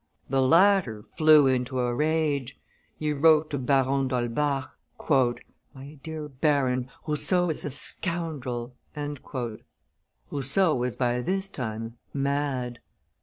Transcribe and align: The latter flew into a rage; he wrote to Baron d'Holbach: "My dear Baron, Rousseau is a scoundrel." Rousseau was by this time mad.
The 0.31 0.41
latter 0.41 1.03
flew 1.03 1.45
into 1.45 1.79
a 1.79 1.93
rage; 1.93 2.59
he 2.97 3.13
wrote 3.13 3.51
to 3.51 3.59
Baron 3.59 4.07
d'Holbach: 4.07 4.71
"My 5.75 5.99
dear 6.01 6.27
Baron, 6.27 6.89
Rousseau 7.05 7.51
is 7.51 7.63
a 7.65 7.69
scoundrel." 7.69 8.73
Rousseau 10.31 10.73
was 10.73 10.95
by 10.95 11.21
this 11.21 11.49
time 11.49 11.99
mad. 12.15 12.79